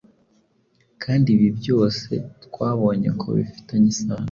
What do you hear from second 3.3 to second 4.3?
bifitanye isano